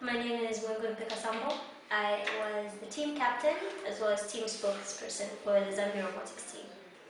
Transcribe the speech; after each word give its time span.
My 0.00 0.12
name 0.12 0.44
is 0.44 0.60
Mwengun 0.60 0.94
Pekasambo. 0.96 1.54
I 1.90 2.20
was 2.38 2.72
the 2.78 2.86
team 2.86 3.16
captain 3.16 3.56
as 3.84 3.98
well 4.00 4.10
as 4.10 4.30
team 4.30 4.44
spokesperson 4.44 5.26
for 5.42 5.58
the 5.58 5.72
Zambia 5.74 6.06
robotics 6.06 6.52
team. 6.52 6.66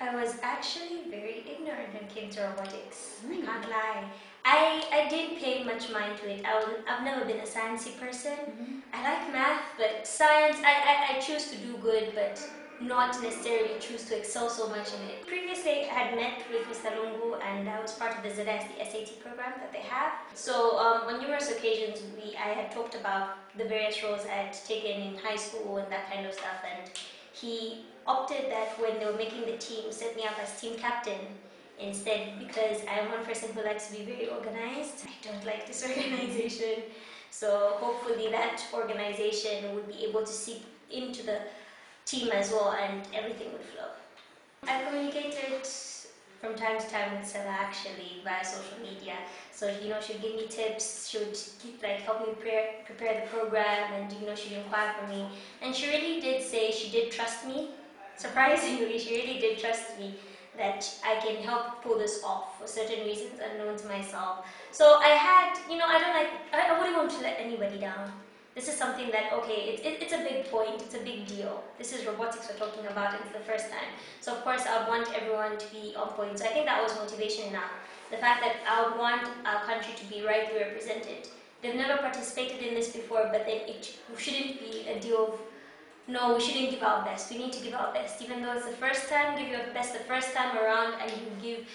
I 0.00 0.12
was 0.16 0.34
actually 0.42 1.02
very 1.08 1.44
ignorant 1.48 1.94
when 1.94 2.02
it 2.02 2.12
came 2.12 2.28
to 2.30 2.40
robotics. 2.40 3.20
I 3.22 3.34
hmm. 3.34 3.46
can't 3.46 3.70
lie. 3.70 4.04
I, 4.44 4.82
I 4.92 5.08
didn't 5.08 5.38
pay 5.38 5.62
much 5.62 5.92
mind 5.92 6.18
to 6.22 6.28
it. 6.28 6.44
I 6.44 6.56
was, 6.56 6.68
I've 6.88 7.04
never 7.04 7.24
been 7.24 7.38
a 7.38 7.46
sciencey 7.46 8.00
person. 8.00 8.32
Mm-hmm. 8.32 8.78
I 8.92 9.02
like 9.04 9.32
math, 9.32 9.62
but 9.78 10.04
science, 10.04 10.56
I, 10.64 10.72
I, 10.90 11.16
I 11.16 11.20
choose 11.20 11.52
to 11.52 11.56
do 11.58 11.76
good, 11.76 12.10
but 12.16 12.42
not 12.86 13.20
necessarily 13.22 13.78
choose 13.80 14.04
to 14.06 14.18
excel 14.18 14.48
so 14.50 14.68
much 14.68 14.88
in 14.94 15.08
it. 15.08 15.26
Previously, 15.26 15.82
I 15.82 15.94
had 15.94 16.16
met 16.16 16.42
with 16.50 16.66
Mr. 16.66 16.90
Lungu 16.96 17.40
and 17.42 17.68
I 17.68 17.80
was 17.80 17.92
part 17.92 18.16
of 18.16 18.22
the 18.22 18.30
ZS, 18.30 18.64
the 18.76 18.84
SAT 18.84 19.20
program 19.22 19.52
that 19.58 19.72
they 19.72 19.80
have. 19.80 20.12
So 20.34 20.78
um, 20.78 21.08
on 21.08 21.20
numerous 21.20 21.50
occasions, 21.50 22.02
we 22.16 22.36
I 22.36 22.50
had 22.58 22.72
talked 22.72 22.94
about 22.94 23.36
the 23.56 23.64
various 23.64 24.02
roles 24.02 24.22
I 24.26 24.36
had 24.44 24.52
taken 24.52 25.00
in 25.00 25.16
high 25.16 25.36
school 25.36 25.76
and 25.78 25.90
that 25.92 26.10
kind 26.12 26.26
of 26.26 26.32
stuff. 26.32 26.60
And 26.64 26.90
he 27.32 27.84
opted 28.06 28.50
that 28.50 28.80
when 28.80 28.98
they 28.98 29.06
were 29.06 29.16
making 29.16 29.42
the 29.42 29.56
team, 29.58 29.90
set 29.90 30.16
me 30.16 30.24
up 30.24 30.38
as 30.42 30.60
team 30.60 30.76
captain 30.76 31.20
instead 31.78 32.38
because 32.38 32.80
I 32.88 33.00
am 33.00 33.10
one 33.10 33.24
person 33.24 33.52
who 33.52 33.62
likes 33.62 33.88
to 33.88 33.96
be 33.96 34.04
very 34.04 34.28
organized. 34.28 35.06
I 35.06 35.26
don't 35.26 35.44
like 35.44 35.66
disorganization. 35.66 36.82
So 37.30 37.76
hopefully 37.80 38.30
that 38.30 38.62
organization 38.74 39.74
would 39.74 39.88
be 39.88 40.04
able 40.04 40.20
to 40.20 40.32
seep 40.32 40.64
into 40.90 41.24
the 41.24 41.40
team 42.12 42.30
as 42.32 42.50
well 42.50 42.72
and 42.72 43.08
everything 43.14 43.50
would 43.52 43.66
flow. 43.72 43.88
I 44.64 44.84
communicated 44.84 45.66
from 46.40 46.54
time 46.54 46.78
to 46.78 46.86
time 46.90 47.16
with 47.16 47.26
Stella 47.26 47.48
actually 47.48 48.20
via 48.22 48.44
social 48.44 48.78
media. 48.82 49.14
So 49.50 49.74
you 49.82 49.88
know 49.88 50.00
she'd 50.00 50.20
give 50.20 50.34
me 50.34 50.46
tips, 50.46 51.08
she 51.08 51.18
would 51.18 51.38
keep, 51.60 51.82
like 51.82 52.00
help 52.00 52.20
me 52.20 52.34
prepare 52.34 52.66
prepare 52.84 53.14
the 53.20 53.26
program 53.34 53.92
and 53.94 54.12
you 54.12 54.26
know 54.26 54.34
she'd 54.34 54.58
inquire 54.58 54.92
for 54.98 55.06
me. 55.08 55.26
And 55.62 55.74
she 55.74 55.88
really 55.88 56.20
did 56.20 56.42
say 56.42 56.70
she 56.70 56.90
did 56.90 57.12
trust 57.12 57.46
me. 57.46 57.70
Surprisingly, 58.16 58.98
she 58.98 59.14
really 59.20 59.38
did 59.40 59.58
trust 59.58 59.98
me 59.98 60.14
that 60.58 60.86
I 61.02 61.14
can 61.24 61.42
help 61.42 61.82
pull 61.82 61.96
this 61.98 62.22
off 62.22 62.60
for 62.60 62.66
certain 62.66 63.06
reasons 63.06 63.40
unknown 63.40 63.78
to 63.78 63.86
myself. 63.86 64.44
So 64.70 64.98
I 65.00 65.08
had, 65.08 65.58
you 65.70 65.78
know, 65.78 65.86
I 65.86 65.98
don't 65.98 66.14
like, 66.14 66.30
I, 66.52 66.74
I 66.74 66.78
wouldn't 66.78 66.96
want 66.96 67.10
to 67.12 67.22
let 67.22 67.40
anybody 67.40 67.78
down. 67.78 68.12
This 68.54 68.68
is 68.68 68.76
something 68.76 69.10
that, 69.12 69.32
okay, 69.32 69.72
it, 69.72 69.80
it, 69.80 70.02
it's 70.02 70.12
a 70.12 70.18
big 70.18 70.44
point, 70.50 70.82
it's 70.82 70.94
a 70.94 71.00
big 71.00 71.26
deal. 71.26 71.64
This 71.78 71.94
is 71.94 72.04
robotics 72.04 72.50
we're 72.50 72.58
talking 72.58 72.86
about, 72.86 73.14
and 73.14 73.24
it's 73.24 73.32
the 73.32 73.44
first 73.50 73.70
time. 73.70 73.88
So, 74.20 74.34
of 74.34 74.44
course, 74.44 74.66
I 74.66 74.86
want 74.86 75.08
everyone 75.14 75.56
to 75.56 75.66
be 75.72 75.94
on 75.96 76.08
point. 76.08 76.38
So, 76.38 76.44
I 76.44 76.48
think 76.48 76.66
that 76.66 76.82
was 76.82 76.94
motivation 76.96 77.48
enough. 77.48 77.72
The 78.10 78.18
fact 78.18 78.42
that 78.42 78.56
I 78.68 78.86
would 78.86 78.98
want 78.98 79.26
our 79.46 79.64
country 79.64 79.94
to 79.96 80.04
be 80.04 80.22
rightly 80.22 80.60
represented. 80.60 81.28
They've 81.62 81.74
never 81.74 81.96
participated 81.96 82.60
in 82.60 82.74
this 82.74 82.92
before, 82.92 83.30
but 83.32 83.46
then 83.46 83.62
it 83.66 83.96
shouldn't 84.18 84.60
be 84.60 84.86
a 84.86 85.00
deal 85.00 85.32
of, 85.32 85.40
no, 86.06 86.34
we 86.34 86.40
shouldn't 86.40 86.72
give 86.72 86.82
our 86.82 87.02
best. 87.06 87.30
We 87.30 87.38
need 87.38 87.54
to 87.54 87.64
give 87.64 87.72
our 87.72 87.94
best. 87.94 88.20
Even 88.20 88.42
though 88.42 88.52
it's 88.52 88.66
the 88.66 88.72
first 88.72 89.08
time, 89.08 89.38
give 89.38 89.48
your 89.48 89.72
best 89.72 89.94
the 89.94 90.00
first 90.00 90.34
time 90.34 90.58
around, 90.58 91.00
and 91.00 91.10
you 91.10 91.26
give 91.40 91.66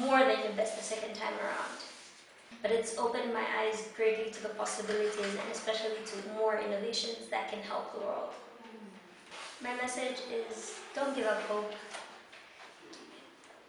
more 0.00 0.18
than 0.18 0.42
your 0.42 0.54
best 0.56 0.76
the 0.76 0.82
second 0.82 1.14
time 1.14 1.34
around 1.38 1.78
but 2.62 2.70
it's 2.70 2.98
opened 2.98 3.32
my 3.32 3.44
eyes 3.60 3.88
greatly 3.96 4.30
to 4.30 4.42
the 4.42 4.48
possibilities 4.50 5.16
and 5.20 5.52
especially 5.52 6.02
to 6.06 6.16
more 6.36 6.58
innovations 6.58 7.28
that 7.30 7.50
can 7.50 7.60
help 7.60 7.92
the 7.94 8.00
world. 8.00 8.30
My 9.62 9.74
message 9.76 10.18
is 10.32 10.74
don't 10.94 11.14
give 11.14 11.26
up 11.26 11.40
hope. 11.42 11.72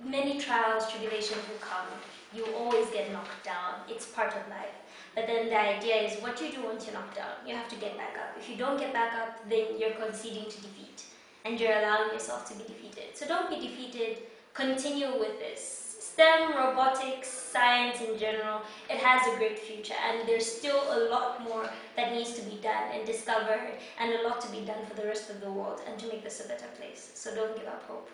Many 0.04 0.40
trials, 0.40 0.90
tribulations 0.90 1.42
will 1.50 1.60
come. 1.60 1.88
You 2.34 2.46
always 2.56 2.88
get 2.90 3.12
knocked 3.12 3.44
down. 3.44 3.82
It's 3.90 4.06
part 4.06 4.30
of 4.30 4.48
life. 4.50 4.76
But 5.16 5.28
then 5.28 5.50
the 5.50 5.60
idea 5.60 5.96
is 5.96 6.22
what 6.22 6.40
you 6.42 6.52
do 6.52 6.64
once 6.64 6.86
you're 6.86 6.94
knocked 6.94 7.16
down. 7.16 7.34
You 7.46 7.56
have 7.56 7.68
to 7.70 7.76
get 7.76 7.98
back 7.98 8.16
up. 8.18 8.38
If 8.38 8.50
you 8.50 8.56
don't 8.56 8.80
get 8.80 8.94
back 8.94 9.14
up, 9.16 9.50
then 9.50 9.78
you're 9.78 9.92
conceding 9.92 10.46
to 10.46 10.58
defeat 10.62 11.04
and 11.46 11.60
you're 11.60 11.72
allowing 11.72 12.12
yourself 12.14 12.48
to 12.50 12.58
be 12.58 12.64
defeated. 12.64 13.16
So 13.16 13.28
don't 13.28 13.50
be 13.50 13.60
defeated. 13.60 14.20
Continue 14.54 15.20
with 15.20 15.40
this 15.40 15.79
STEM, 16.20 16.54
robotics, 16.54 17.30
science 17.30 18.02
in 18.02 18.20
general, 18.20 18.60
it 18.90 18.98
has 18.98 19.26
a 19.34 19.38
great 19.38 19.58
future 19.58 19.94
and 20.06 20.28
there's 20.28 20.46
still 20.46 20.82
a 20.92 21.08
lot 21.10 21.42
more 21.42 21.70
that 21.96 22.12
needs 22.12 22.34
to 22.34 22.42
be 22.42 22.58
done 22.58 22.92
and 22.94 23.06
discovered 23.06 23.72
and 23.98 24.12
a 24.12 24.28
lot 24.28 24.42
to 24.42 24.52
be 24.52 24.60
done 24.66 24.86
for 24.86 24.96
the 24.96 25.08
rest 25.08 25.30
of 25.30 25.40
the 25.40 25.50
world 25.50 25.80
and 25.88 25.98
to 25.98 26.08
make 26.08 26.22
this 26.22 26.44
a 26.44 26.48
better 26.50 26.66
place. 26.78 27.12
So 27.14 27.34
don't 27.34 27.56
give 27.56 27.68
up 27.68 27.84
hope. 27.88 28.10